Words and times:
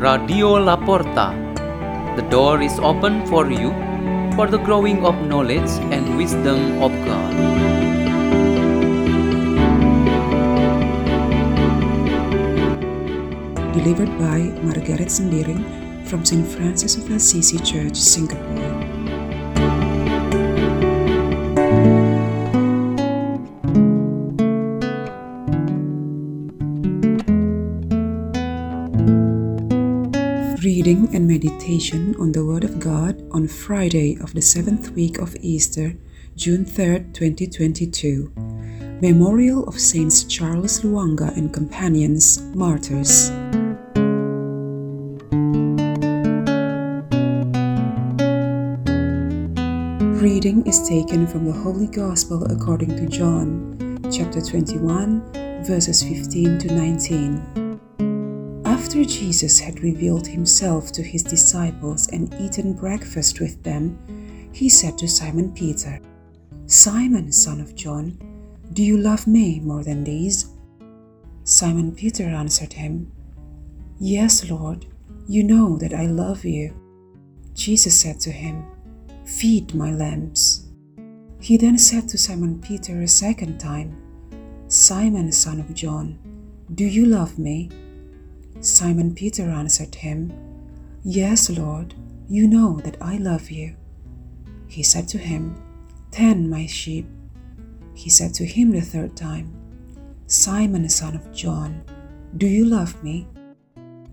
Radio 0.00 0.56
Laporta. 0.56 1.36
The 2.16 2.22
door 2.30 2.62
is 2.62 2.78
open 2.78 3.26
for 3.26 3.50
you 3.50 3.68
for 4.34 4.46
the 4.46 4.56
growing 4.56 5.04
of 5.04 5.14
knowledge 5.28 5.68
and 5.92 6.16
wisdom 6.16 6.80
of 6.80 6.90
God. 7.04 7.32
Delivered 13.76 14.08
by 14.16 14.48
Margareth 14.64 15.12
Sembiring 15.12 15.60
from 16.08 16.24
St. 16.24 16.48
Francis 16.48 16.96
of 16.96 17.10
Assisi 17.10 17.58
Church, 17.58 17.96
Singapore. 17.96 18.79
Meditation 31.30 32.16
on 32.18 32.32
the 32.32 32.44
Word 32.44 32.64
of 32.64 32.80
God 32.80 33.22
on 33.30 33.46
Friday 33.46 34.18
of 34.20 34.34
the 34.34 34.42
seventh 34.42 34.90
week 34.96 35.18
of 35.18 35.36
Easter, 35.40 35.94
June 36.34 36.64
3, 36.64 37.04
2022. 37.12 38.32
Memorial 39.00 39.62
of 39.68 39.78
Saints 39.78 40.24
Charles 40.24 40.80
Lwanga 40.80 41.30
and 41.36 41.54
Companions, 41.54 42.42
Martyrs. 42.56 43.30
Reading 50.20 50.66
is 50.66 50.82
taken 50.88 51.28
from 51.28 51.44
the 51.44 51.56
Holy 51.62 51.86
Gospel 51.86 52.42
according 52.50 52.96
to 52.96 53.06
John, 53.06 54.00
chapter 54.10 54.40
21, 54.40 55.62
verses 55.62 56.02
15 56.02 56.58
to 56.58 56.74
19. 56.74 57.69
After 58.70 59.04
Jesus 59.04 59.58
had 59.58 59.82
revealed 59.82 60.28
himself 60.28 60.92
to 60.92 61.02
his 61.02 61.24
disciples 61.24 62.08
and 62.10 62.32
eaten 62.40 62.72
breakfast 62.72 63.40
with 63.40 63.60
them, 63.64 63.98
he 64.52 64.68
said 64.68 64.96
to 64.98 65.08
Simon 65.08 65.52
Peter, 65.52 65.98
Simon, 66.66 67.32
son 67.32 67.60
of 67.60 67.74
John, 67.74 68.16
do 68.72 68.84
you 68.84 68.96
love 68.96 69.26
me 69.26 69.58
more 69.58 69.82
than 69.82 70.04
these? 70.04 70.54
Simon 71.42 71.92
Peter 71.92 72.22
answered 72.22 72.72
him, 72.72 73.10
Yes, 73.98 74.48
Lord, 74.48 74.86
you 75.26 75.42
know 75.42 75.76
that 75.78 75.92
I 75.92 76.06
love 76.06 76.44
you. 76.44 76.72
Jesus 77.54 78.00
said 78.00 78.20
to 78.20 78.30
him, 78.30 78.64
Feed 79.24 79.74
my 79.74 79.90
lambs. 79.90 80.68
He 81.40 81.56
then 81.56 81.76
said 81.76 82.08
to 82.10 82.16
Simon 82.16 82.60
Peter 82.60 83.02
a 83.02 83.08
second 83.08 83.58
time, 83.58 84.00
Simon, 84.68 85.32
son 85.32 85.58
of 85.58 85.74
John, 85.74 86.20
do 86.72 86.84
you 86.84 87.06
love 87.06 87.36
me? 87.36 87.68
Simon 88.60 89.14
Peter 89.14 89.48
answered 89.48 89.94
him, 89.94 90.32
Yes, 91.02 91.48
Lord, 91.48 91.94
you 92.28 92.46
know 92.46 92.78
that 92.84 92.98
I 93.00 93.16
love 93.16 93.50
you. 93.50 93.74
He 94.68 94.82
said 94.82 95.08
to 95.08 95.18
him, 95.18 95.56
Tend 96.10 96.50
my 96.50 96.66
sheep. 96.66 97.06
He 97.94 98.10
said 98.10 98.34
to 98.34 98.44
him 98.44 98.70
the 98.70 98.82
third 98.82 99.16
time, 99.16 99.52
Simon, 100.26 100.88
son 100.88 101.16
of 101.16 101.32
John, 101.32 101.82
do 102.36 102.46
you 102.46 102.66
love 102.66 103.02
me? 103.02 103.26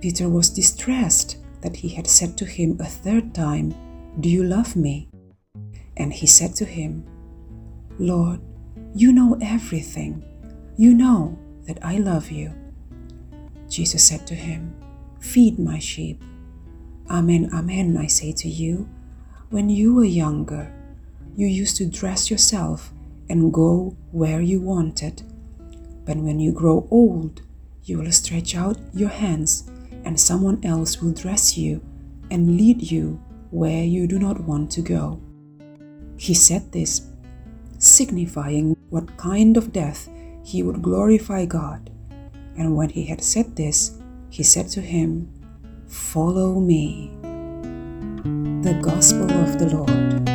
Peter 0.00 0.28
was 0.28 0.50
distressed 0.50 1.38
that 1.60 1.76
he 1.76 1.88
had 1.88 2.06
said 2.06 2.38
to 2.38 2.44
him 2.44 2.78
a 2.80 2.86
third 2.86 3.34
time, 3.34 3.74
Do 4.20 4.28
you 4.28 4.44
love 4.44 4.76
me? 4.76 5.10
And 5.96 6.12
he 6.12 6.26
said 6.26 6.54
to 6.56 6.64
him, 6.64 7.04
Lord, 7.98 8.40
you 8.94 9.12
know 9.12 9.36
everything. 9.42 10.22
You 10.76 10.94
know 10.94 11.36
that 11.66 11.84
I 11.84 11.98
love 11.98 12.30
you. 12.30 12.54
Jesus 13.68 14.06
said 14.06 14.26
to 14.26 14.34
him, 14.34 14.74
Feed 15.20 15.58
my 15.58 15.78
sheep. 15.78 16.22
Amen, 17.10 17.50
amen, 17.52 17.96
I 17.96 18.06
say 18.06 18.32
to 18.32 18.48
you, 18.48 18.88
when 19.50 19.68
you 19.68 19.94
were 19.94 20.04
younger, 20.04 20.72
you 21.36 21.46
used 21.46 21.76
to 21.76 21.86
dress 21.86 22.30
yourself 22.30 22.92
and 23.28 23.52
go 23.52 23.96
where 24.12 24.40
you 24.40 24.60
wanted. 24.60 25.22
But 26.04 26.16
when 26.16 26.38
you 26.38 26.52
grow 26.52 26.86
old, 26.90 27.42
you 27.84 27.98
will 27.98 28.12
stretch 28.12 28.54
out 28.54 28.78
your 28.92 29.08
hands, 29.08 29.70
and 30.04 30.18
someone 30.18 30.60
else 30.64 31.00
will 31.00 31.12
dress 31.12 31.56
you 31.56 31.82
and 32.30 32.56
lead 32.56 32.90
you 32.90 33.20
where 33.50 33.84
you 33.84 34.06
do 34.06 34.18
not 34.18 34.40
want 34.40 34.70
to 34.72 34.82
go. 34.82 35.20
He 36.16 36.34
said 36.34 36.72
this, 36.72 37.08
signifying 37.78 38.76
what 38.90 39.16
kind 39.16 39.56
of 39.56 39.72
death 39.72 40.08
he 40.44 40.62
would 40.62 40.82
glorify 40.82 41.46
God. 41.46 41.90
And 42.58 42.74
when 42.76 42.90
he 42.90 43.04
had 43.04 43.22
said 43.22 43.54
this, 43.54 43.98
he 44.30 44.42
said 44.42 44.68
to 44.70 44.80
him, 44.80 45.32
Follow 45.86 46.58
me. 46.58 47.12
The 48.62 48.74
Gospel 48.82 49.30
of 49.30 49.58
the 49.60 49.68
Lord. 49.72 50.26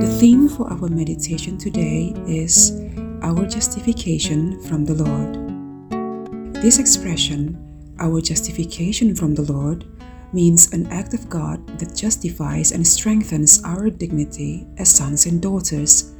The 0.00 0.16
theme 0.20 0.48
for 0.48 0.70
our 0.70 0.88
meditation 0.88 1.58
today 1.58 2.14
is 2.28 2.80
Our 3.22 3.44
Justification 3.44 4.62
from 4.62 4.84
the 4.84 4.94
Lord. 4.94 6.62
This 6.62 6.78
expression, 6.78 7.58
Our 7.98 8.20
Justification 8.20 9.16
from 9.16 9.34
the 9.34 9.42
Lord, 9.42 9.84
means 10.34 10.72
an 10.72 10.86
act 10.88 11.14
of 11.14 11.30
God 11.30 11.78
that 11.78 11.94
justifies 11.94 12.72
and 12.72 12.86
strengthens 12.86 13.62
our 13.64 13.88
dignity 13.88 14.66
as 14.76 14.90
sons 14.90 15.26
and 15.26 15.40
daughters, 15.40 16.12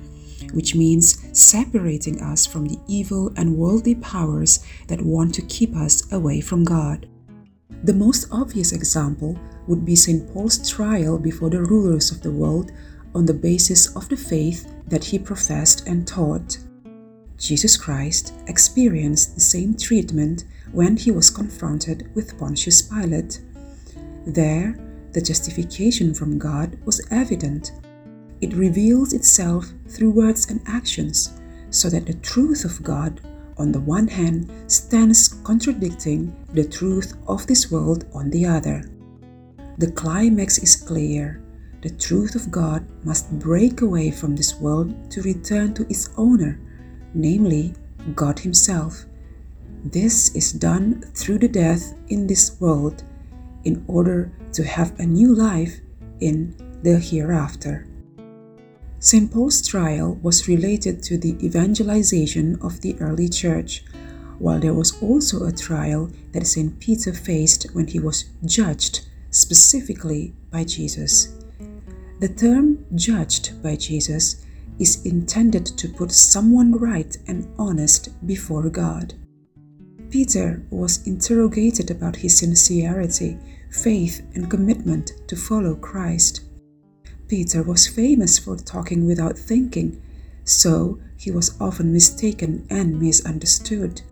which 0.53 0.75
means 0.75 1.19
separating 1.39 2.23
us 2.23 2.47
from 2.47 2.67
the 2.67 2.79
evil 2.87 3.33
and 3.37 3.57
worldly 3.57 3.97
powers 3.97 4.65
that 4.87 5.03
want 5.03 5.35
to 5.35 5.43
keep 5.43 5.75
us 5.75 6.11
away 6.13 6.41
from 6.41 6.65
God. 6.65 7.09
The 7.83 7.93
most 7.93 8.29
obvious 8.31 8.73
example 8.73 9.39
would 9.67 9.85
be 9.85 9.97
St. 9.97 10.33
Paul's 10.33 10.71
trial 10.71 11.19
before 11.19 11.51
the 11.51 11.63
rulers 11.63 12.11
of 12.11 12.23
the 12.23 12.31
world 12.31 12.71
on 13.15 13.27
the 13.27 13.35
basis 13.35 13.95
of 13.97 14.09
the 14.09 14.17
faith 14.17 14.73
that 14.87 15.05
he 15.05 15.19
professed 15.19 15.87
and 15.87 16.07
taught. 16.07 16.59
Jesus 17.37 17.77
Christ 17.77 18.33
experienced 18.47 19.35
the 19.35 19.41
same 19.41 19.77
treatment 19.77 20.45
when 20.73 20.97
he 20.97 21.11
was 21.11 21.31
confronted 21.31 22.11
with 22.15 22.39
Pontius 22.39 22.83
Pilate. 22.83 23.41
There, 24.27 24.79
the 25.13 25.21
justification 25.21 26.15
from 26.15 26.39
God 26.39 26.79
was 26.85 27.07
evident. 27.11 27.73
It 28.41 28.55
reveals 28.55 29.13
itself 29.13 29.67
through 29.89 30.11
words 30.11 30.51
and 30.51 30.61
actions, 30.67 31.39
so 31.71 31.91
that 31.91 32.07
the 32.07 32.15
truth 32.15 32.65
of 32.65 32.83
God, 32.83 33.21
on 33.59 33.71
the 33.71 33.81
one 33.81 34.09
hand, 34.09 34.51
stands 34.67 35.29
contradicting 35.29 36.35
the 36.53 36.65
truth 36.65 37.17
of 37.29 37.47
this 37.47 37.71
world 37.71 38.07
on 38.15 38.31
the 38.31 38.47
other. 38.47 38.91
The 39.79 39.93
climax 39.93 40.59
is 40.59 40.77
clear. 40.77 41.43
The 41.83 41.91
truth 41.91 42.35
of 42.35 42.51
God 42.51 42.87
must 43.05 43.31
break 43.39 43.83
away 43.83 44.11
from 44.11 44.35
this 44.35 44.55
world 44.55 45.11
to 45.11 45.23
return 45.23 45.75
to 45.75 45.83
its 45.91 46.09
owner, 46.17 46.59
namely, 47.13 47.75
God 48.15 48.39
Himself. 48.39 49.05
This 49.85 50.35
is 50.35 50.53
done 50.53 51.03
through 51.15 51.39
the 51.39 51.49
death 51.49 51.93
in 52.09 52.27
this 52.27 52.59
world 52.59 53.05
in 53.65 53.85
order 53.89 54.33
to 54.53 54.65
have 54.65 54.99
a 54.99 55.07
new 55.07 55.35
life 55.35 55.81
in 56.21 56.55
the 56.83 56.99
hereafter. 56.99 57.87
St. 58.99 59.31
Paul's 59.31 59.67
trial 59.67 60.15
was 60.23 60.49
related 60.49 61.03
to 61.03 61.19
the 61.19 61.37
evangelization 61.45 62.59
of 62.63 62.81
the 62.81 62.97
early 63.01 63.29
church, 63.29 63.85
while 64.39 64.59
there 64.59 64.75
was 64.75 65.01
also 65.03 65.45
a 65.45 65.53
trial 65.53 66.11
that 66.33 66.47
St. 66.47 66.79
Peter 66.81 67.13
faced 67.13 67.67
when 67.75 67.87
he 67.87 67.99
was 67.99 68.25
judged 68.45 69.07
specifically 69.31 70.33
by 70.51 70.65
Jesus. 70.65 71.35
The 72.21 72.29
term 72.29 72.87
judged 72.95 73.63
by 73.63 73.77
Jesus 73.77 74.45
is 74.79 75.05
intended 75.05 75.67
to 75.67 75.89
put 75.89 76.13
someone 76.13 76.73
right 76.73 77.17
and 77.27 77.53
honest 77.59 78.09
before 78.27 78.69
God. 78.71 79.15
Peter 80.15 80.63
was 80.71 81.05
interrogated 81.09 81.91
about 81.91 82.15
his 82.15 82.39
sincerity, 82.39 83.37
faith, 83.73 84.23
and 84.37 84.49
commitment 84.49 85.11
to 85.27 85.35
follow 85.35 85.75
Christ. 85.75 86.43
Peter 87.27 87.65
was 87.65 87.89
famous 87.89 88.39
for 88.39 88.57
talking 88.57 89.07
without 89.07 89.37
thinking, 89.37 90.01
so 90.45 91.01
he 91.17 91.33
was 91.33 91.61
often 91.61 91.93
mistaken 91.93 92.65
and 92.71 93.03
misunderstood. 93.03 94.03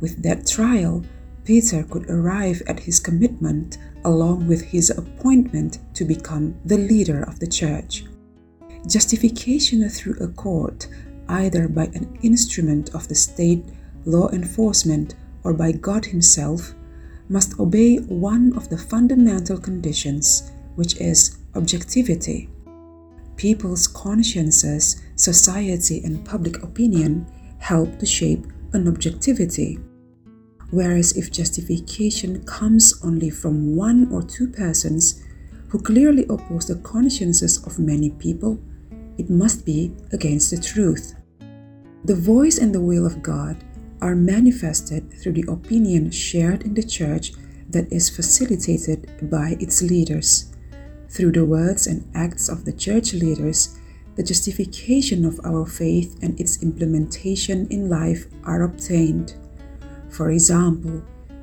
With 0.00 0.22
that 0.22 0.46
trial, 0.46 1.04
Peter 1.44 1.82
could 1.82 2.08
arrive 2.08 2.62
at 2.66 2.80
his 2.80 2.98
commitment 2.98 3.76
along 4.06 4.46
with 4.46 4.62
his 4.62 4.88
appointment 4.88 5.76
to 5.92 6.06
become 6.06 6.54
the 6.64 6.78
leader 6.78 7.22
of 7.24 7.38
the 7.38 7.46
church. 7.46 8.06
Justification 8.88 9.86
through 9.90 10.16
a 10.20 10.28
court, 10.28 10.88
either 11.28 11.68
by 11.68 11.84
an 11.92 12.18
instrument 12.22 12.94
of 12.94 13.08
the 13.08 13.14
state, 13.14 13.62
law 14.04 14.28
enforcement, 14.30 15.14
or 15.44 15.52
by 15.52 15.72
God 15.72 16.04
Himself, 16.06 16.74
must 17.28 17.58
obey 17.58 17.98
one 17.98 18.52
of 18.56 18.68
the 18.68 18.78
fundamental 18.78 19.58
conditions, 19.58 20.52
which 20.76 20.96
is 21.00 21.38
objectivity. 21.54 22.48
people's 23.36 23.88
consciences, 23.88 25.02
society, 25.16 26.00
and 26.04 26.24
public 26.24 26.62
opinion 26.62 27.26
help 27.58 27.98
to 27.98 28.06
shape 28.06 28.44
an 28.72 28.86
objectivity. 28.88 29.78
Whereas 30.70 31.16
if 31.16 31.32
justification 31.32 32.44
comes 32.44 32.94
only 33.02 33.30
from 33.30 33.76
one 33.76 34.10
or 34.12 34.22
two 34.22 34.48
persons 34.48 35.22
who 35.68 35.80
clearly 35.80 36.24
oppose 36.30 36.66
the 36.68 36.76
consciences 36.76 37.64
of 37.66 37.78
many 37.78 38.10
people, 38.10 38.58
it 39.18 39.28
must 39.28 39.66
be 39.66 39.92
against 40.12 40.50
the 40.50 40.60
truth. 40.60 41.14
The 42.04 42.14
voice 42.14 42.58
and 42.58 42.74
the 42.74 42.80
will 42.80 43.06
of 43.06 43.22
God 43.22 43.56
are 44.02 44.14
manifested 44.14 45.10
through 45.14 45.32
the 45.32 45.46
opinion 45.48 46.10
shared 46.10 46.62
in 46.64 46.74
the 46.74 46.82
church 46.82 47.32
that 47.70 47.90
is 47.90 48.10
facilitated 48.10 49.30
by 49.30 49.56
its 49.60 49.80
leaders. 49.80 50.52
Through 51.08 51.32
the 51.32 51.46
words 51.46 51.86
and 51.86 52.10
acts 52.14 52.48
of 52.48 52.64
the 52.64 52.72
church 52.72 53.14
leaders, 53.14 53.78
the 54.16 54.22
justification 54.22 55.24
of 55.24 55.40
our 55.44 55.64
faith 55.64 56.18
and 56.22 56.38
its 56.38 56.62
implementation 56.62 57.66
in 57.70 57.88
life 57.88 58.26
are 58.44 58.62
obtained. 58.62 59.34
For 60.10 60.30
example, 60.30 61.02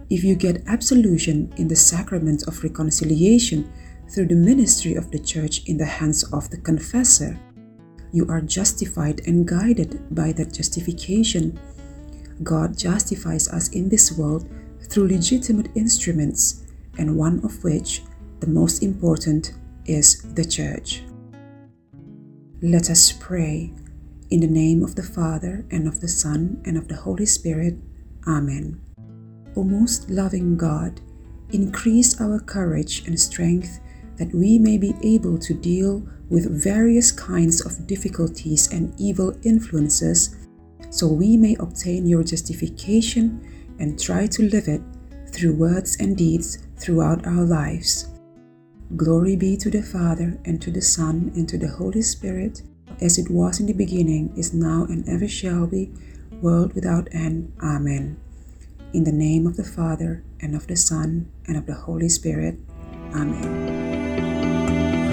if 0.09 0.23
you 0.23 0.35
get 0.35 0.63
absolution 0.67 1.51
in 1.57 1.67
the 1.67 1.75
sacrament 1.75 2.47
of 2.47 2.63
reconciliation 2.63 3.71
through 4.09 4.27
the 4.27 4.35
ministry 4.35 4.95
of 4.95 5.11
the 5.11 5.19
church 5.19 5.63
in 5.65 5.77
the 5.77 5.85
hands 5.85 6.23
of 6.33 6.50
the 6.50 6.57
confessor, 6.57 7.39
you 8.11 8.27
are 8.27 8.41
justified 8.41 9.21
and 9.27 9.47
guided 9.47 10.13
by 10.13 10.31
that 10.33 10.53
justification. 10.53 11.59
God 12.44 12.77
justifies 12.77 13.50
us 13.50 13.69
in 13.69 13.89
this 13.89 14.12
world 14.12 14.50
through 14.89 15.09
legitimate 15.09 15.69
instruments, 15.75 16.65
and 16.97 17.18
one 17.18 17.44
of 17.44 17.63
which, 17.63 18.03
the 18.39 18.47
most 18.47 18.81
important, 18.81 19.53
is 19.86 20.21
the 20.33 20.45
Church. 20.45 21.03
Let 22.62 22.89
us 22.89 23.12
pray. 23.12 23.74
In 24.30 24.41
the 24.41 24.47
name 24.47 24.83
of 24.83 24.95
the 24.95 25.03
Father, 25.03 25.65
and 25.71 25.88
of 25.88 26.01
the 26.01 26.07
Son, 26.07 26.62
and 26.65 26.77
of 26.77 26.88
the 26.88 26.95
Holy 26.95 27.25
Spirit. 27.25 27.75
Amen. 28.27 28.80
O 29.56 29.63
most 29.63 30.09
loving 30.09 30.56
God, 30.56 31.01
increase 31.51 32.21
our 32.21 32.39
courage 32.39 33.07
and 33.07 33.19
strength 33.19 33.80
that 34.18 34.33
we 34.33 34.59
may 34.59 34.77
be 34.77 34.94
able 35.01 35.38
to 35.39 35.53
deal 35.53 36.07
with 36.30 36.63
various 36.63 37.12
kinds 37.12 37.65
of 37.65 37.88
difficulties 37.88 38.71
and 38.71 38.94
evil 39.00 39.35
influences, 39.44 40.35
so 40.89 41.07
we 41.07 41.38
may 41.38 41.56
obtain 41.59 42.06
your 42.06 42.24
justification 42.24 43.41
and 43.80 44.00
try 44.00 44.27
to 44.27 44.44
live 44.44 44.68
it 44.68 44.81
through 45.31 45.56
words 45.56 45.97
and 46.00 46.18
deeds 46.18 46.59
throughout 46.77 47.25
our 47.25 47.44
lives. 47.45 48.09
Glory 48.95 49.36
be 49.36 49.56
to 49.57 49.69
the 49.69 49.83
Father, 49.83 50.39
and 50.45 50.62
to 50.62 50.71
the 50.71 50.81
Son, 50.81 51.31
and 51.36 51.47
to 51.47 51.57
the 51.57 51.68
Holy 51.68 52.01
Spirit, 52.01 52.63
as 53.01 53.19
it 53.19 53.30
was 53.30 53.59
in 53.59 53.68
the 53.68 53.74
beginning, 53.74 54.33
is 54.36 54.53
now, 54.53 54.86
and 54.89 55.07
ever 55.07 55.27
shall 55.27 55.68
be, 55.68 55.91
world 56.41 56.74
without 56.74 57.07
end. 57.12 57.53
Amen. 57.62 58.18
In 58.94 59.03
the 59.03 59.12
name 59.12 59.45
of 59.45 59.57
the 59.57 59.63
Father, 59.63 60.24
and 60.42 60.56
of 60.56 60.65
the 60.65 60.75
Son, 60.75 61.30
and 61.45 61.56
of 61.56 61.68
the 61.68 61.75
Holy 61.75 62.09
Spirit. 62.09 62.57
Amen. 63.13 63.80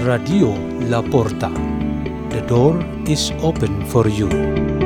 Radio 0.05 0.49
La 0.89 1.01
Porta. 1.03 1.51
The 2.29 2.41
door 2.47 2.83
is 3.05 3.31
open 3.41 3.85
for 3.85 4.07
you. 4.07 4.76